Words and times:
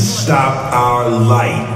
stop 0.00 0.72
our 0.72 1.08
light. 1.08 1.75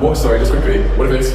What? 0.00 0.16
Sorry, 0.18 0.38
just 0.38 0.52
quickly. 0.52 0.82
What 0.98 1.14
if 1.14 1.20
it's? 1.20 1.32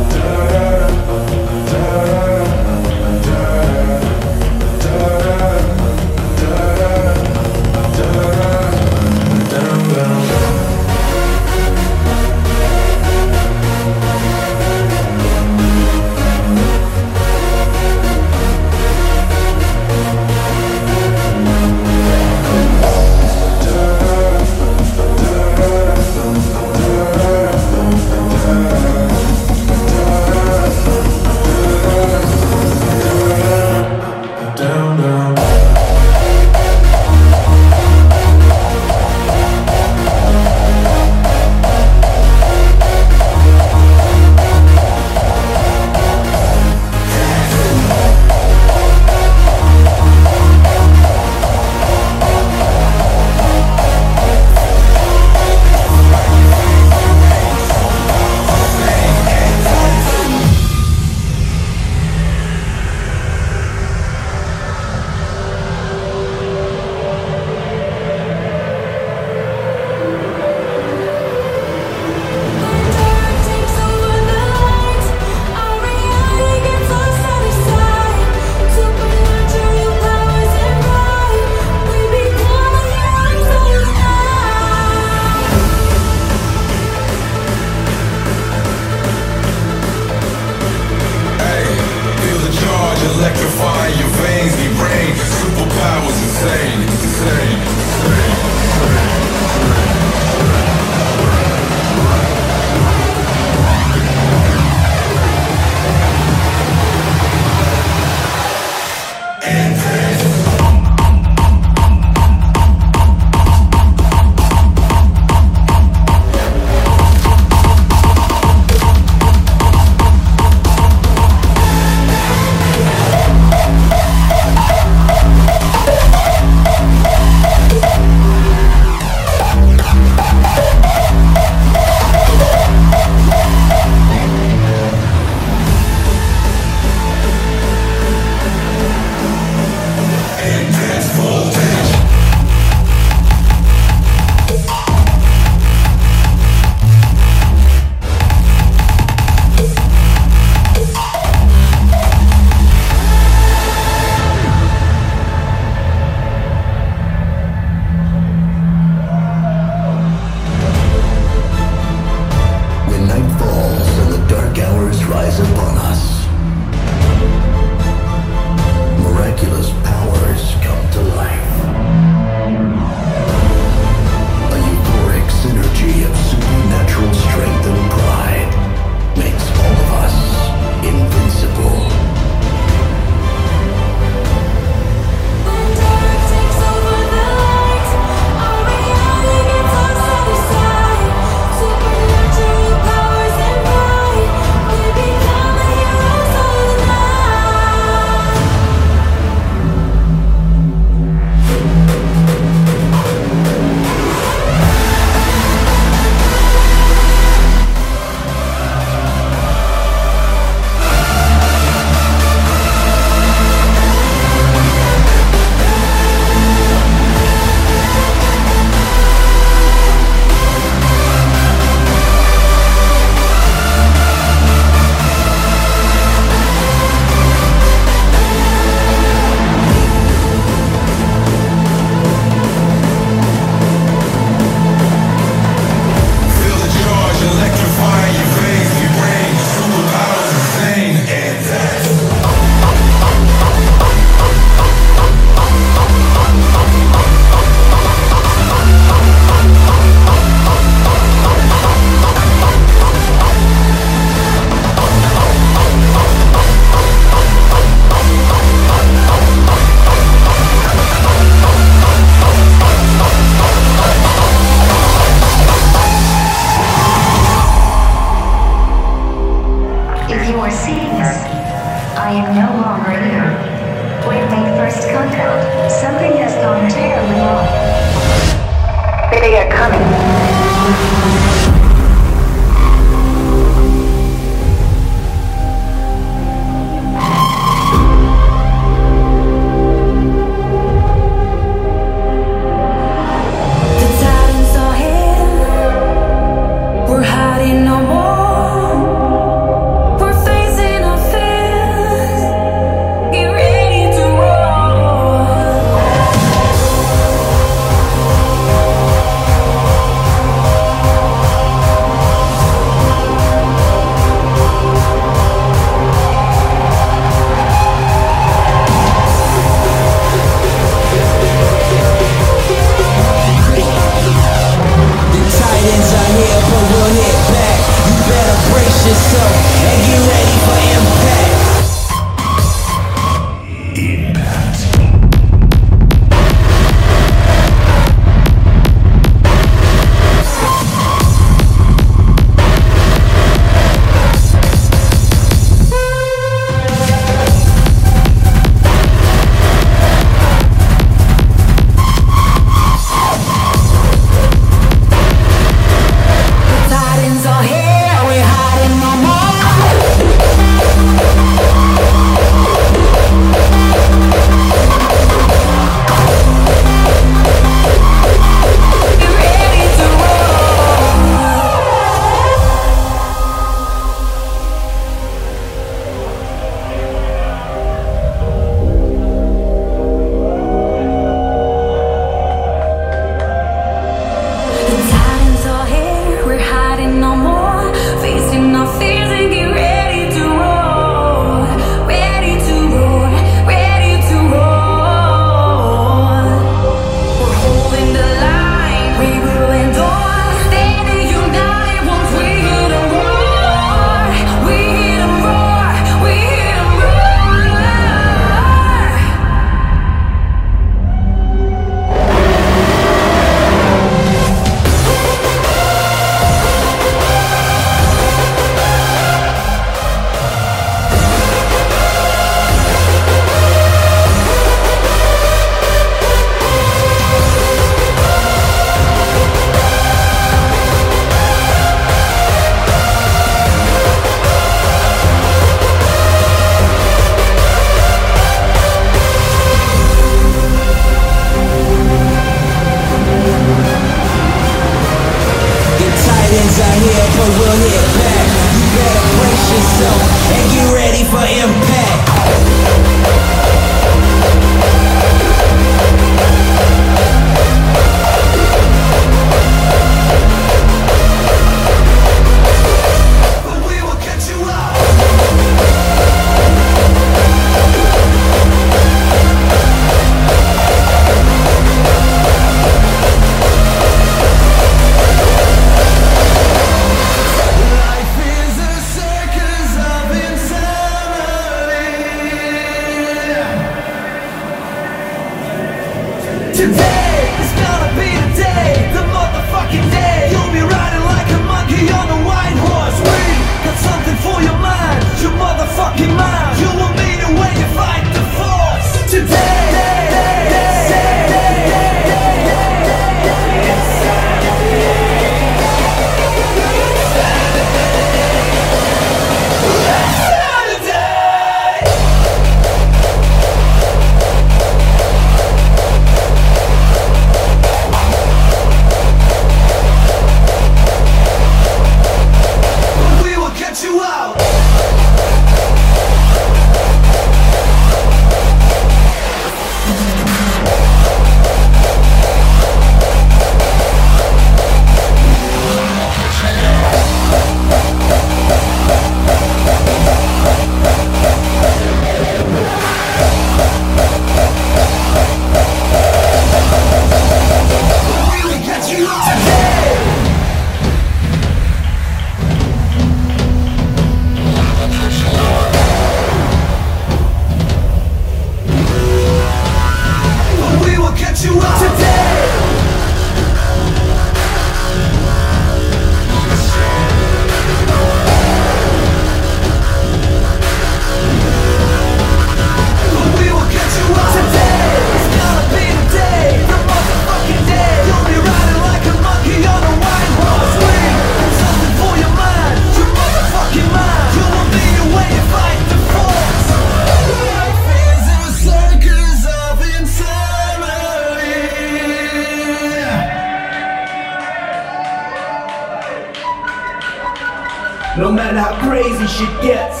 No 598.18 598.32
matter 598.32 598.58
how 598.58 598.72
crazy 598.88 599.26
shit 599.28 599.52
gets, 599.60 600.00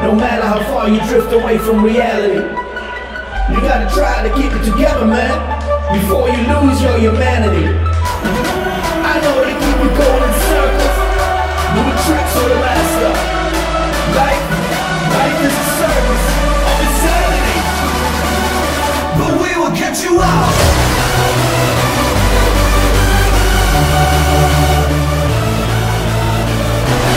no 0.00 0.16
matter 0.16 0.40
how 0.40 0.56
far 0.72 0.88
you 0.88 0.96
drift 1.04 1.30
away 1.34 1.58
from 1.58 1.84
reality, 1.84 2.40
you 3.52 3.60
gotta 3.60 3.92
try 3.92 4.24
to 4.26 4.32
keep 4.40 4.48
it 4.50 4.64
together, 4.64 5.04
man, 5.04 5.36
before 5.92 6.32
you 6.32 6.40
lose 6.48 6.80
your 6.80 6.96
humanity. 6.96 7.76
I 9.04 9.20
know 9.20 9.36
they 9.44 9.52
keep 9.52 9.76
you 9.84 9.90
going 10.00 10.22
in 10.24 10.34
circles, 10.48 10.96
doing 11.76 11.98
tricks 12.08 12.32
for 12.40 12.48
the 12.48 12.56
master. 12.56 13.12
Life, 14.16 14.44
life 15.12 15.44
is 15.44 15.52
a 15.52 15.66
service 15.76 16.26
of 16.72 16.76
insanity, 16.88 17.60
but 19.20 19.32
we 19.44 19.50
will 19.60 19.76
get 19.76 19.92
you 20.02 20.16
out. 20.24 21.79